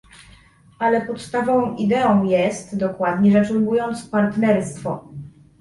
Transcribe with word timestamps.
Ale 0.79 1.01
podstawową 1.01 1.75
ideą 1.75 2.23
jest, 2.23 2.77
dokładnie 2.77 3.31
rzecz 3.31 3.51
ujmując, 3.51 4.07
partnerstwo 4.07 5.07